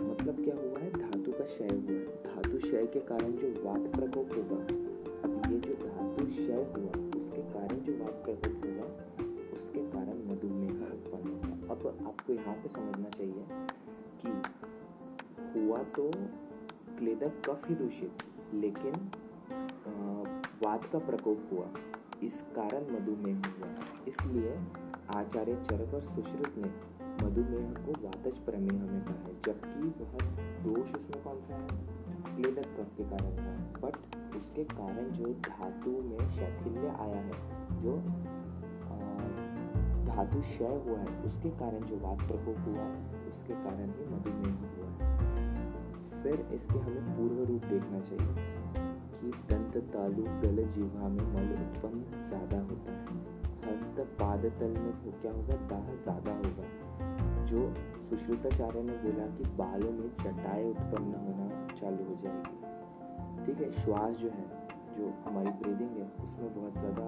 मतलब 0.02 0.44
क्या 0.44 0.54
हुआ 0.56 0.78
है? 0.78 0.90
धातु 0.92 1.32
का 1.32 1.44
क्षय 1.44 1.68
हुआ 1.68 1.90
है। 1.90 2.04
धातु 2.24 2.58
क्षय 2.58 2.86
के 2.86 3.00
कारण 3.10 3.32
जो 3.34 3.48
वात 3.64 3.86
प्रकोप 3.96 4.36
होगा, 4.36 4.60
अब 5.24 5.52
ये 5.52 5.58
जो 5.58 5.74
धातु 5.76 6.26
क्षय 6.26 6.64
हुआ, 6.72 6.90
उसके 7.20 7.42
कारण 7.52 7.80
जो 7.80 7.92
वात 7.94 8.22
प्रकोप 8.24 8.64
होगा, 8.64 8.86
उसके 9.54 9.80
कारण 9.90 10.16
मधुमेह 10.30 10.82
उत्पन्न 10.86 11.28
होगा। 11.28 11.74
अब 11.74 12.06
आपको 12.06 12.32
यहाँ 12.32 12.54
पे 12.54 12.68
समझना 12.70 13.08
चाहिए 13.10 13.44
कि 14.20 14.30
हुआ 15.54 15.82
तो 15.96 16.10
क्लेदक 16.98 17.42
कफ 17.46 17.68
ही 17.68 17.74
दूषित, 17.74 18.22
लेकिन 18.54 18.94
वात 20.62 20.84
का 20.92 20.98
प्रकोप 21.00 21.48
हुआ। 21.52 21.68
इस 22.22 22.40
कारण 22.56 22.92
मधुमेह 22.94 23.42
हुआ। 23.48 23.68
इसलिए 24.08 24.54
आचार्य 25.16 25.54
चरक 25.70 25.94
और 25.94 26.00
सुश्रुत 26.00 26.54
ने 26.58 26.68
मधुमेह 27.24 27.72
को 27.86 27.92
वातज 28.06 28.38
प्रमेह 28.38 28.82
में 28.82 29.04
कहा 29.04 29.14
है, 29.14 29.40
जबकि 29.40 30.04
वह 30.04 30.18
दोष 30.64 30.94
उसमें 30.94 31.22
कौन 31.24 31.40
सा 31.40 31.54
है? 31.54 31.66
क्लेदक 32.36 32.68
कफ 32.68 32.96
के 32.96 33.04
कारण 33.04 33.36
था। 33.36 33.80
बट 33.80 34.36
उसके 34.36 34.64
कारण 34.64 35.10
जो 35.10 35.24
धातु 35.24 35.90
में 35.90 36.30
शैथिल्य 36.30 36.88
आया 36.88 37.20
है, 37.20 37.32
जो 37.82 37.96
धातु 40.06 40.40
क्षय 40.40 40.82
हुआ 40.86 40.98
है, 40.98 41.22
उसके 41.22 41.50
कारण 41.50 41.80
जो 41.80 41.96
वात 41.96 42.18
प्रकोप 42.18 42.58
हुआ, 42.68 42.86
उसके 43.28 43.54
कारण 43.54 43.90
ही 43.90 44.06
मधुमेह 44.06 44.54
हुआ 44.54 44.88
है। 44.88 46.22
फिर 46.22 46.48
इसके 46.54 46.78
हमें 46.78 47.16
पूर्व 47.16 47.44
रूप 47.44 47.64
देखना 47.64 48.00
चाहिए 48.00 48.34
कि 49.12 49.54
दंत 49.54 49.76
तालु 49.76 50.22
गल 50.22 50.64
जीवा 50.64 51.08
में 51.08 51.34
मल 51.34 51.52
उत्पन्न 51.52 52.26
ज़्यादा 52.26 52.60
होता 52.60 52.92
है। 52.92 53.39
हस्त 53.64 54.00
पाद 54.00 54.44
तल 54.44 54.80
में 54.80 54.92
हो 54.92 55.10
क्या 55.22 55.32
होगा? 55.32 55.56
दाह 55.66 55.94
ज़्यादा 56.02 56.32
होगा। 56.32 56.64
जो 57.44 57.74
सुश्रुताचार्य 57.98 58.82
ने 58.82 58.92
बोला 58.92 59.26
कि 59.36 59.44
बालों 59.44 59.92
में 59.92 60.08
चटाई 60.16 60.64
उत्पन्न 60.64 61.14
होना 61.14 61.66
चालू 61.74 62.04
हो 62.04 62.18
जाएगी। 62.22 63.46
ठीक 63.46 63.60
है, 63.60 63.70
श्वास 63.72 64.16
जो 64.16 64.28
है, 64.28 64.44
जो 64.98 65.30
हमारी 65.30 65.50
ब्रीदिंग 65.50 65.90
है, 65.90 66.10
उसमें 66.24 66.54
बहुत 66.54 66.72
ज़्यादा 66.72 67.06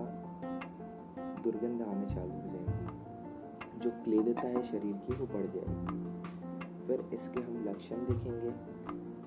दुर्गंध 1.42 1.82
आने 1.82 2.14
चालू 2.14 2.32
हो 2.32 2.50
जाएगी। 2.52 3.80
जो 3.80 3.90
क्लेदता 3.90 4.48
है 4.48 4.62
शरीर 4.62 4.96
की, 4.96 5.14
वो 5.14 5.26
बढ़ 5.26 5.46
जाएगी। 5.46 6.86
फिर 6.86 7.08
इसके 7.14 7.40
हम 7.40 7.64
लक्षण 7.68 7.96
देखेंगे। 7.96 8.50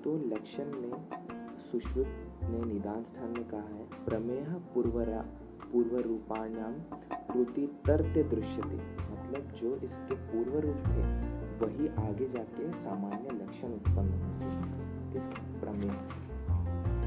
तो 0.02 0.16
लक्षण 0.34 0.64
में 0.64 1.08
सुश्रुत 1.70 2.06
ने 2.42 2.72
निदान 2.72 3.02
स्थान 3.02 3.30
में 3.30 3.44
कहा 3.48 3.60
है, 3.60 3.84
प्रमेह 4.04 4.54
पूर्वरा 4.74 5.24
पूर्व 5.64 5.98
रूपाणाम 5.98 6.74
कृति 7.32 7.66
तरते 7.86 8.22
दृश्यते। 8.22 8.76
मतलब 9.12 9.52
जो 9.56 9.76
इसके 9.76 10.14
पूर्व 10.14 10.58
रूप 10.58 10.76
थे, 10.76 11.36
वही 11.64 11.88
आगे 11.88 12.28
जाके 12.28 12.72
सामान्य 12.72 13.44
लक्षण 13.44 13.68
उत्पन्न 13.68 14.08
होते 14.08 14.76
किसके? 15.12 15.60
प्रमेह 15.60 15.92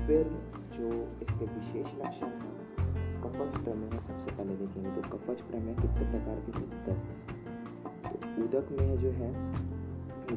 फिर 0.08 0.24
जो 0.74 0.88
इसके 1.22 1.46
विशेष 1.46 1.88
लक्षण 1.96 2.28
हैं 2.28 2.60
कफच 3.24 3.64
प्रमेह 3.64 4.00
सबसे 4.00 4.32
पहले 4.32 4.56
देखेंगे। 4.56 5.02
तो 5.02 5.18
कफच 5.18 5.42
प्रमेह 5.42 5.76
कितने 5.76 6.12
प्रकार 6.12 6.40
के 6.40 6.52
थे? 6.52 6.92
दस। 6.92 7.26
तो 8.06 8.44
उदक 8.44 8.72
में 8.72 8.98
जो 8.98 9.10
है 9.10 9.60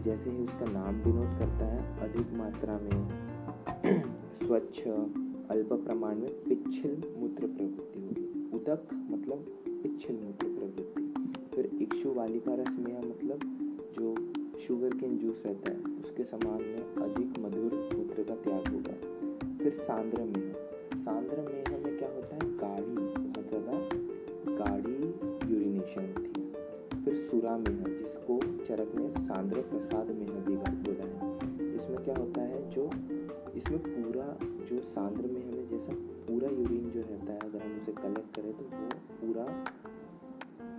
जैसे 0.04 0.30
ही 0.30 0.38
उसका 0.38 0.66
नाम 0.66 1.02
डिनोट 1.02 1.38
करता 1.38 1.66
है, 1.66 2.00
अधिक 2.00 2.32
मात्रा 2.32 2.78
में 2.82 3.08
स्वच्छ 4.32 4.78
अल्प 5.50 5.72
प्रमाण 5.72 6.14
में 6.14 6.44
पिछल 6.44 7.02
मूत्र 7.16 7.46
प्रवृत्ति 7.46 8.00
होगी। 8.00 8.56
उदक 8.56 8.88
मतलब 9.10 9.44
पिछल 9.68 10.14
मूत्र 10.14 10.46
प्रवृत्ति। 10.46 11.14
फिर 11.56 11.70
इक्षु 11.82 12.12
वालिका 12.12 12.54
रस 12.54 12.76
में 12.78 12.98
मतलब 12.98 13.40
जो 13.98 14.14
शुगर 14.58 14.90
केन 14.90 15.18
जूस 15.18 15.42
रहता 15.46 15.70
है, 15.70 15.78
उसके 16.04 16.24
समान 16.24 16.62
में 16.62 16.94
अधिक 17.04 17.38
मधुर 17.38 17.96
मूत्र 17.96 18.22
का 18.22 18.34
त्याग 18.34 18.68
होगा। 18.68 18.94
फिर 19.64 19.72
सांद्र 19.72 20.22
में 20.22 20.54
सांद्र 20.96 21.40
में 21.40 21.64
हमें 21.64 21.98
क्या 21.98 22.08
होता 22.08 22.34
है? 22.34 22.56
गाढ़ी, 22.56 22.94
बहुत 23.18 23.48
ज़्यादा 23.48 23.72
गाढ़ी 24.54 25.04
यूरिनेशन 25.52 26.14
होती 26.18 26.40
है। 26.40 27.04
फिर 27.04 27.14
सुरा 27.14 27.58
में 27.58 27.72
है, 27.72 27.98
जिसको 27.98 28.38
चरक 28.64 28.94
ने 28.94 29.20
सांद्र 29.20 29.60
प्रसाद 29.60 30.06
में 30.06 30.44
भी 30.44 30.56
बोला 30.56 31.04
है। 31.04 31.74
इसमें 31.74 32.04
क्या 32.04 32.14
होता 32.18 32.40
है? 32.40 32.70
जो 32.70 32.90
इसमें 33.56 33.78
पूरा 33.78 34.51
जो 34.82 34.88
सांद्र 34.88 35.26
में 35.26 35.52
हमें 35.52 35.68
जैसा 35.68 35.92
पूरा 35.96 36.48
यूरिन 36.48 36.90
जो 36.90 37.00
रहता 37.00 37.32
है, 37.32 37.38
अगर 37.38 37.62
हम 37.62 37.80
उसे 37.80 37.92
कलेक्ट 37.92 38.36
करें 38.36 38.52
तो 38.52 38.64
वो 38.64 38.88
पूरा 39.20 39.44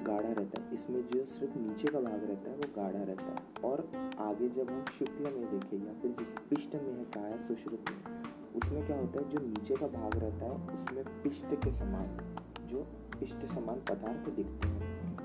गाढ़ा 0.04 0.32
रहता 0.32 0.62
है। 0.62 0.74
इसमें 0.74 1.08
जो 1.08 1.26
सिर्फ़ 1.26 1.58
नीचे 1.58 1.88
का 1.88 2.00
भाग 2.00 2.24
रहता 2.24 2.52
है, 2.52 2.58
वो 2.58 2.64
गाढ़ा 2.76 3.04
रहता 3.04 3.24
है। 3.24 3.42
और 3.64 3.92
आगे 4.20 4.50
जब 4.50 4.70
हम 4.70 4.86
शुक्ल 4.86 5.24
में 5.24 5.60
देखें, 5.60 5.88
या 5.88 5.94
फिर 5.94 6.12
जिस 6.12 6.30
पिष्ट 6.50 6.76
में 6.76 6.82
है 6.82 7.32
है 7.32 7.48
सुश्रुत 7.48 7.86
में, 7.90 8.26
उसमें 8.56 8.88
क्या 8.88 9.00
होता 9.00 9.20
है, 9.20 9.30
जो 9.30 9.40
नीचे 9.40 9.76
का 9.76 9.88
भाग 9.88 10.18
रहता 10.18 10.46
है, 10.46 10.52
उसमें 10.52 11.04
पिष्ट 11.06 11.46
के 11.46 11.72
समान, 11.72 12.36
जो 12.68 12.84
पिष्ट 13.20 13.46
समान 13.46 13.80
पदार्थ 13.80 14.36
दिखते 14.36 14.68
हैं। 14.68 15.18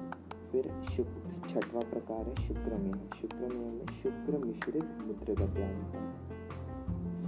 फिर 0.52 0.80
शुक्र 0.82 1.48
छठवा 1.48 1.80
प्रकार 1.80 2.28
है 2.28 2.34
शुक्र 2.34 2.76
में 2.76 3.10
शुक्र 3.10 3.36
में 3.36 3.68
हमें 3.68 3.86
शुक्र 3.86 4.38
मिश्रित 4.38 4.84
मूत्र 4.84 5.34
का 5.34 5.46
त्याग 5.46 5.74
होता 5.74 5.98
है? 5.98 6.27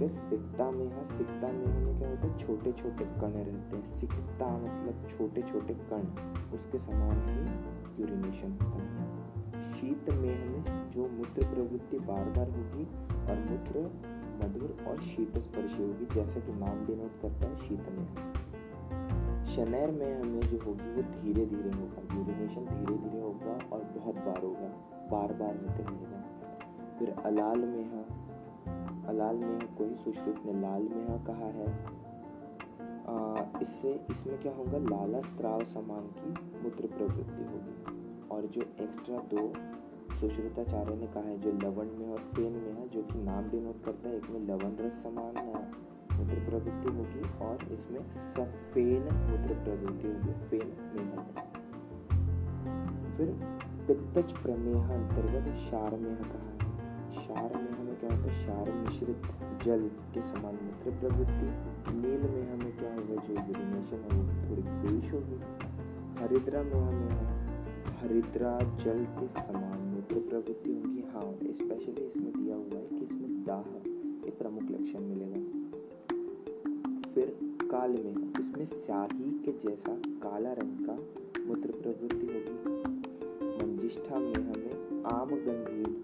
फिर 0.01 0.11
सिक्ता 0.11 0.69
में 0.71 0.85
है 0.85 1.03
सिक्ता 1.17 1.47
में 1.47 1.65
हमें 1.65 1.97
क्या 1.97 2.09
होता 2.09 2.27
है 2.27 2.37
छोटे 2.37 2.71
छोटे 2.71 3.05
कण 3.05 3.33
रहते 3.33 3.75
हैं। 3.75 3.83
सिक्ता 3.83 4.47
मतलब 4.57 5.07
छोटे 5.09 5.41
छोटे 5.41 5.73
कण, 5.73 6.07
उसके 6.53 6.77
समान 6.77 7.19
ही 7.27 8.01
यूरिनेशन 8.01 8.57
होता 8.63 9.03
है। 9.03 9.73
शीत 9.73 10.09
में 10.09 10.33
हमें 10.41 10.89
जो 10.91 11.07
मूत्र 11.07 11.45
प्रवृत्ति 11.45 11.99
बार 11.99 12.29
बार 12.37 12.49
होगी 12.49 12.85
और 13.29 13.43
मूत्र 13.49 13.83
मधुर 14.43 14.85
और 14.87 15.01
शीत 15.01 15.37
स्पर्शी 15.37 15.83
होगी, 15.83 16.07
जैसे 16.15 16.41
कि 16.41 16.51
नाम 16.51 16.85
डिनोट 16.85 17.21
करता 17.21 17.47
है 17.47 17.55
शीत 17.57 17.89
में 17.89 18.05
शनैर 19.45 19.91
में 19.91 20.21
हमें 20.21 20.41
जो 20.41 20.57
होगी, 20.65 20.89
वो 20.93 21.01
धीरे 21.01 21.45
धीरे 21.45 21.77
होगा। 21.77 22.17
यूरिनेशन 22.17 22.65
धीरे 22.65 22.97
धीरे 22.97 23.21
होगा 23.21 23.53
और 23.71 23.83
बहुत 23.97 24.15
बार 24.15 24.43
होगा 24.43 24.73
बार 25.11 25.33
बार 25.33 25.55
होते 25.55 25.83
रहेगा 25.83 26.23
फिर 26.99 27.15
अलाल 27.25 27.59
में 27.59 27.83
है 27.83 28.30
अलाल 29.11 29.35
में 29.37 29.75
कोई 29.75 29.95
सुश्रुत 29.95 30.45
ने 30.45 30.53
लाल 30.61 30.81
में 30.83 31.23
कहा 31.25 31.49
है। 31.57 31.69
इससे, 33.61 33.89
इसमें 34.09 34.37
क्या 34.41 34.53
होगा? 34.53 34.77
लाला 34.77 35.19
स्त्राव 35.21 35.63
समान 35.65 36.07
की 36.17 36.29
मूत्र 36.63 36.87
प्रवृत्ति 36.87 37.43
होगी। 37.43 38.27
और 38.31 38.45
जो 38.45 38.61
एक्स्ट्रा 38.61 39.17
दो 39.33 39.41
सुश्रुताचार्य 40.19 40.95
ने 40.95 41.07
कहा 41.07 41.23
है, 41.23 41.37
जो 41.39 41.51
लवण 41.51 41.87
में 41.99 42.09
और 42.09 42.19
फेन 42.35 42.53
में 42.53 42.73
है, 42.73 42.87
जो 42.89 43.01
कि 43.03 43.19
नाम 43.19 43.49
डिनोट 43.49 43.83
करता 43.85 44.09
है 44.09 44.15
एक 44.17 44.29
में 44.29 44.39
लवण 44.47 44.75
रस 44.79 45.01
समान 45.03 45.33
मूत्र 46.13 46.39
प्रवृत्ति 46.45 46.89
होगी 46.89 47.23
और 47.45 47.67
इसमें 47.73 48.03
सफेन 48.11 49.03
मूत्र 49.29 49.55
प्रवृत्ति 49.63 50.07
होगी 50.07 50.33
फेन 50.49 50.67
में 50.97 51.23
फिर 53.17 53.29
पित्तज 53.87 54.31
प्रमेह 54.37 54.93
अंतर्गत 54.93 55.47
शार 55.59 55.95
में 55.97 56.15
कहा। 56.15 56.50
शार 57.11 57.55
में 57.55 57.99
क्या 57.99 58.09
होता 58.09 58.29
है? 58.29 58.29
क्षार 58.29 58.71
मिश्रित 58.73 59.21
जल 59.65 59.89
के 60.13 60.21
समान 60.21 60.53
मूत्र 60.53 60.91
प्रवृत्ति। 60.91 61.49
नील 61.93 62.21
में 62.31 62.53
हमें 62.53 62.77
क्या 62.77 62.93
होगा? 62.93 63.15
जो 63.27 63.33
यूरिनेशन 63.33 63.97
है, 63.97 64.21
वो 64.21 64.49
थोड़ी 64.49 64.61
तेज 64.61 65.13
होगी। 65.13 65.39
हरिद्रा 66.19 66.63
में 66.63 66.81
हमें 66.81 67.31
हरिद्रा 68.01 68.59
जल 68.59 69.05
के 69.05 69.27
समान 69.27 69.79
मूत्र 69.81 70.15
प्रवृत्ति 70.15 70.73
होगी। 70.73 71.01
हाँ 71.01 71.53
स्पेशली 71.53 72.05
इसमें 72.05 72.43
दिया 72.43 72.55
हुआ 72.55 72.79
है 72.79 72.87
कि 72.87 73.05
इसमें 73.05 73.43
दाह 73.43 73.89
ये 74.25 74.31
प्रमुख 74.31 74.63
लक्षण 74.63 74.99
मिलेगा। 74.99 75.41
फिर 77.13 77.39
काल 77.43 77.91
में, 77.91 78.33
इसमें 78.39 78.65
स्याही 78.65 79.31
के 79.31 79.51
जैसा 79.51 79.95
काला 79.97 80.53
रंग 80.53 80.85
का 80.85 80.93
मूत्र 81.47 81.71
प्रवृत्ति 81.71 82.27
होगी। 82.27 82.73
मंजिष्ठा 83.57 84.19
में 84.19 84.35
हमें 84.35 85.03
आम 85.03 85.29
गंधी 85.29 86.01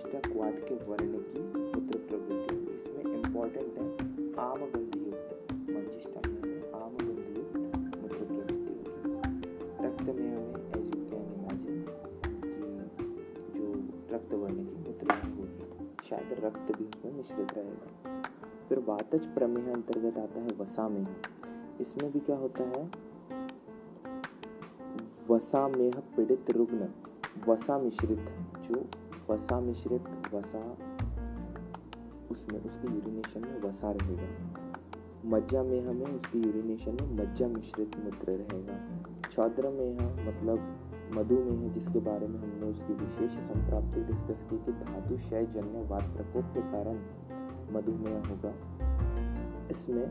रहेगी 0.00 0.60
के 0.68 0.74
वर्ण 0.84 1.18
की 1.22 1.40
मूत्र 1.54 1.98
प्रवृत्ति 1.98 2.54
इसमें 2.74 3.14
इम्पोर्टेंट 3.14 3.78
है 3.78 3.86
आम 4.44 4.60
गंधी 4.70 5.00
युक्त 5.00 5.52
मंजिष्ठा 5.52 6.20
में 6.28 6.72
आम 6.74 6.94
गंधी 6.96 7.32
युक्त 7.38 7.56
मूत्र 7.96 8.24
प्रवृत्ति 8.24 8.74
होगी 8.76 9.12
रक्त 9.84 10.02
में 10.02 10.28
हमें 10.36 10.64
एज 10.76 10.94
यू 10.94 11.02
कैन 11.10 11.26
इमेजिन 11.34 11.78
रक्त 14.12 14.32
वर्ण 14.34 14.54
की 14.54 14.76
मूत्र 14.76 15.06
होगी 15.14 16.08
शायद 16.08 16.32
रक्त 16.44 16.78
भी 16.78 16.84
उसमें 16.84 17.12
मिश्रित 17.12 17.52
रहेगा। 17.58 18.22
फिर 18.68 18.78
वातज 18.78 19.26
प्रमेह 19.26 19.72
अंतर्गत 19.72 20.18
आता 20.18 20.40
है 20.40 20.48
वसा 20.58 20.88
में 20.88 21.06
इसमें 21.80 22.12
भी 22.12 22.20
क्या 22.20 22.36
होता 22.36 22.64
है? 22.64 22.82
वसा 25.30 25.68
में 25.68 25.90
पीड़ित 25.90 26.50
रुग्ण, 26.50 26.86
वसा 27.48 27.78
मिश्रित 27.78 28.18
जो 28.62 28.84
वसा 29.30 29.60
मिश्रित 29.60 30.04
वसा, 30.34 30.76
उसमें 32.30 32.60
उसके 32.60 32.94
यूरिनेशन 32.94 33.40
में 33.40 33.62
वसा 33.62 33.90
रहेगा। 33.90 34.28
मज्जा 35.26 35.62
में 35.62 35.86
हमें 35.86 36.06
उसके 36.06 36.38
यूरिनेशन 36.38 36.92
में 36.92 37.14
मज्जा 37.14 37.46
मिश्रित 37.46 37.96
मूत्र 38.04 38.32
रहेगा। 38.32 38.74
छात्र 39.30 39.68
में 39.68 39.94
मतलब 40.28 40.76
मधुमेह 41.12 41.72
जिसके 41.72 41.98
बारे 41.98 42.28
में 42.28 42.40
हमने 42.40 42.66
उसकी 42.66 42.92
विशेष 42.92 43.32
संप्राप्ति 43.32 44.00
डिस्कस 44.00 44.46
की 44.50 44.56
कि 44.56 44.72
धातु 44.72 45.16
क्षय 45.16 45.46
जन्य 45.46 45.86
वात 45.88 46.02
प्रकोप 46.02 46.44
के 46.44 46.60
कारण 46.60 46.96
मधुमेह 47.72 48.18
होगा। 48.18 48.54
इसमें, 49.70 50.10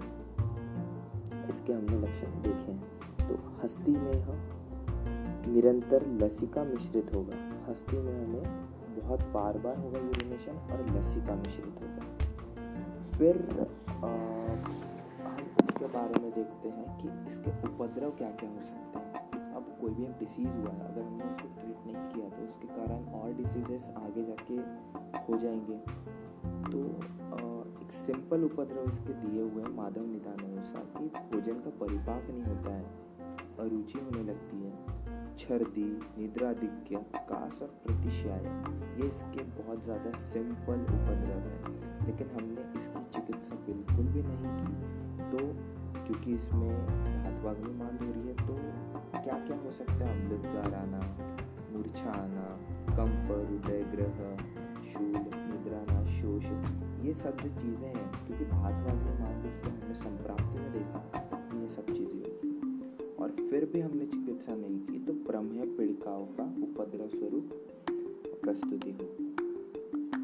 इसके 1.49 1.73
हमने 1.73 2.07
लक्षण 2.07 2.41
देखे 2.41 2.71
हैं। 2.71 2.83
तो 3.27 3.39
हस्ती 3.63 3.91
में 3.91 4.21
हम 4.21 4.37
निरंतर 5.53 6.07
लसिका 6.07 6.63
मिश्रित 6.63 7.13
होगा। 7.15 7.71
हस्ती 7.71 7.97
में 7.97 8.25
हमें 8.25 8.78
बहुत 8.95 9.23
बार 9.33 9.57
बार 9.57 9.77
होगा 9.77 9.99
यूरिनेशन 9.99 10.55
और 10.71 10.85
लस्सी 10.97 11.21
का 11.21 11.35
मिश्रित 11.35 11.81
होगा। 11.81 12.03
फिर 13.17 13.37
आ, 13.99 14.09
इसके 15.63 15.87
बारे 15.87 16.21
में 16.21 16.31
देखते 16.31 16.69
हैं 16.69 16.97
कि 16.97 17.07
इसके 17.29 17.51
उपद्रव 17.67 18.11
क्या 18.11 18.29
क्या 18.31 18.49
हो 18.49 18.61
सकते 18.61 18.99
हैं। 18.99 19.53
अब 19.55 19.65
कोई 19.81 19.93
भी 19.93 20.05
डिसीज़ 20.19 20.57
हुआ 20.57 20.71
है 20.71 20.91
अगर 20.91 21.01
हमने 21.01 21.25
उसको 21.25 21.47
ट्रीट 21.47 21.85
नहीं 21.87 22.03
किया 22.09 22.29
तो 22.29 22.45
उसके 22.45 22.67
कारण 22.67 23.05
और 23.13 23.33
डिसीजेस 23.33 23.91
आगे 23.97 24.23
जाके 24.23 24.57
हो 25.27 25.37
जाएँगे। 25.37 25.77
तो 26.71 26.79
आ, 27.29 27.41
एक 27.83 27.91
सिंपल 27.91 28.43
उपद्रव 28.43 28.87
इसके 28.87 29.13
दिए 29.13 29.41
हुए 29.41 29.63
हैं 29.63 29.75
माधव 29.75 30.05
निदान 30.05 30.45
अनुसार 30.45 30.83
कि 30.97 31.05
भोजन 31.31 31.59
का 31.59 31.69
परिपाक 31.79 32.29
नहीं 32.29 32.43
होता 32.43 32.71
है 32.71 32.85
अरुचि 33.59 33.99
होने 33.99 34.23
लगती 34.23 34.57
है। 34.63 34.73
छर्दी 35.39 35.83
निद्राधिक्य 36.17 36.99
कास 37.29 37.61
और 37.61 37.67
प्रतिशय 37.83 38.41
ये 38.99 39.07
इसके 39.07 39.43
बहुत 39.59 39.83
ज़्यादा 39.83 40.11
सिंपल 40.21 40.81
उपद्रव 40.95 41.45
है। 41.45 41.57
लेकिन 42.05 42.29
हमने 42.29 42.63
इसकी 42.79 43.03
चिकित्सा 43.13 43.55
बिल्कुल 43.67 44.05
भी 44.07 44.21
नहीं 44.23 44.51
की। 44.57 44.71
तो 45.31 45.39
क्योंकि 46.05 46.33
इसमें 46.33 46.69
धातवाग्नि 47.23 47.73
मान 47.73 47.97
हो 47.97 48.11
रही 48.11 48.27
है 48.27 48.33
तो 48.37 48.53
क्या 49.19 49.37
क्या 49.45 49.57
हो 49.63 49.71
सकता 49.71 50.05
है? 50.05 50.11
अमृत 50.15 50.45
आना 50.75 51.01
मूर्छा 51.71 52.11
आना 52.11 52.47
कंप 52.91 53.31
हृदय 53.31 53.83
ग्रह 53.91 54.17
शूल, 54.89 55.17
निद्राना, 55.45 55.97
शोष, 56.11 56.45
ये 57.05 57.13
सब 57.15 57.41
जो 57.41 57.49
चीज़ें 57.55 57.87
हैं, 57.87 58.07
क्योंकि 58.25 58.45
भातवाग्नि 58.45 59.13
मान 59.19 59.41
जिसको 59.41 59.69
हमने 59.69 59.93
संप्राप्ति 59.95 60.59
में 60.59 60.71
देखा, 60.73 60.99
ये 61.55 61.67
सब 61.69 61.93
चीज़ें। 61.93 63.17
और 63.19 63.31
फिर 63.49 63.65
भी 63.73 63.79
हमने 63.81 64.05
चिकित्सा 64.07 64.55
नहीं 64.55 64.79
की 66.17 66.25
प्रमेय 66.25 66.55
पीड़िकाओं 66.55 66.69
का 66.69 66.83
उपद्रव 66.83 67.07
स्वरूप 67.07 67.49
प्रस्तुति 68.43 68.91
हो 68.91 69.05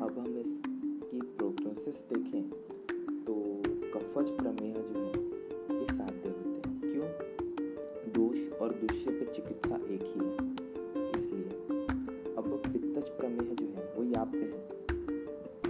अब 0.05 0.19
हम 0.19 0.37
इसकी 0.37 1.21
प्रोग्नोसिस 1.21 1.95
देखें 1.95 2.49
तो 3.23 3.61
कफज 3.65 4.29
प्रमेय 4.29 4.73
जो 4.73 4.99
है, 4.99 5.11
ये 5.79 5.93
साध्य 5.93 6.29
होते 6.29 6.69
हैं। 6.69 6.79
क्यों? 6.81 7.07
दोष 8.13 8.51
और 8.51 8.73
दुष्य 8.73 9.11
पे 9.11 9.33
चिकित्सा 9.33 9.75
एक 9.75 10.03
ही 10.03 10.25
है, 10.25 10.35
इसलिए। 11.17 11.49
अब 12.35 12.61
पित्तज 12.73 13.09
प्रमेय 13.09 13.55
जो 13.55 13.65
है, 13.65 13.93
वो 13.95 14.03
याप्य 14.03 14.37
है। 14.37 14.69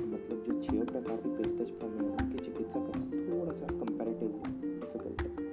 मतलब 0.08 0.44
जो 0.48 0.62
छह 0.62 0.84
प्रकार 0.84 1.18
के 1.18 1.38
पित्तज 1.38 1.72
प्रमेय 1.72 2.10
है, 2.10 2.18
उनकी 2.18 2.46
चिकित्सा 2.46 2.80
करना 2.80 3.06
थोड़ा 3.06 3.54
सा 3.54 3.68
कंपैरेटिवली 3.68 4.80
डिफ़िकल्ट 4.80 5.22
है। 5.22 5.46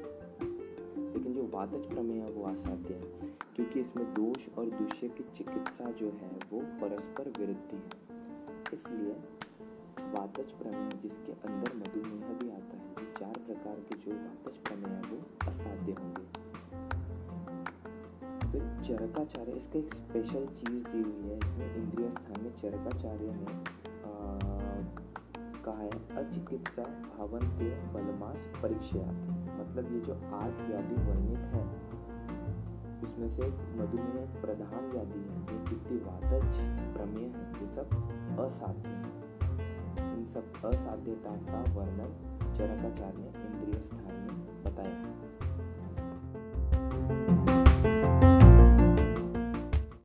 लेकिन 1.13 1.35
जो 1.35 1.51
वातज 1.53 1.95
प्रमेय 1.95 2.21
है, 2.21 2.31
वो 2.31 2.45
असाध्य 2.45 2.95
है। 2.95 3.32
क्योंकि 3.57 3.81
इसमें 3.81 4.07
दोष 4.15 4.49
और 4.59 4.71
दुष्य 4.71 5.09
की 5.09 5.25
चिकित्सा 5.37 5.91
जो 5.91 6.07
है, 6.21 6.31
वो 6.53 6.61
परस्पर 6.81 7.29
विरुद्ध 7.39 7.75
है। 7.75 7.81
इसलिए 8.73 9.17
वातज 10.13 10.53
प्रमेय, 10.53 10.89
जिसके 11.03 11.33
अंदर 11.49 11.75
मधुमेह 11.77 12.33
भी 12.39 12.51
आता 12.51 12.77
है, 12.77 12.87
ये 13.01 13.13
चार 13.19 13.39
प्रकार 13.47 13.77
के 13.89 13.99
जो 13.99 14.17
वातज 14.17 14.59
प्रमेय 14.59 14.95
है, 14.95 15.03
वो 15.03 15.19
असाध्य 15.49 15.93
होंगे। 15.93 16.27
फिर 18.53 18.63
चरकाचार्य, 18.83 19.53
इसका 19.53 19.79
एक 19.79 19.95
स्पेशल 19.95 20.47
चीज़ 20.57 20.89
दी 20.89 21.03
हुई 21.03 21.29
है, 21.29 21.39
इसमें 21.39 21.77
इंद्रिय 21.77 22.09
स्थान 22.09 22.43
में 22.45 22.53
चरकाचार्य 22.57 23.35
ने 23.35 23.61
कहा 25.65 25.77
है, 25.77 25.91
अचिकित्सा 26.17 26.83
भवन 27.17 27.49
के 27.59 27.71
बलमास 27.93 28.41
परीक्षा 28.63 29.05
मतलब 29.53 29.93
ये 29.93 30.01
जो 30.01 30.15
आठ 30.37 30.61
व्याधि 30.69 30.95
वर्णित 31.05 31.45
है 31.55 31.63
उसमें 33.03 33.29
से 33.29 33.49
मधुमेह 33.49 34.41
प्रधान 34.41 34.91
व्याधि 34.91 35.19
है 35.19 35.41
ये 35.43 35.65
जितनी 35.71 35.99
वातज 35.99 36.57
प्रमेय 36.97 37.25
है 37.25 37.63
ये 37.63 37.69
सब 37.69 37.95
असाध्य 38.41 38.89
है। 38.89 39.23
सब 40.33 40.53
असाध्यता 40.65 41.31
का 41.31 41.73
वर्णन 41.73 42.13
चरकाचार्य 42.57 43.33
इंद्रिय 43.47 43.83
स्थान 43.83 44.15
में 44.15 44.65
बताया। 44.65 45.12